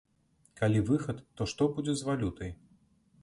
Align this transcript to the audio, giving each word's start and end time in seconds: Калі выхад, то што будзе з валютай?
Калі 0.59 0.79
выхад, 0.87 1.19
то 1.39 1.47
што 1.53 1.67
будзе 1.75 1.93
з 1.99 2.07
валютай? 2.09 2.51